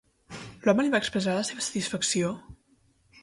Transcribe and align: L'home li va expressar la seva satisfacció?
L'home 0.67 0.85
li 0.85 0.93
va 0.95 1.01
expressar 1.03 1.35
la 1.35 1.45
seva 1.49 1.65
satisfacció? 1.67 2.31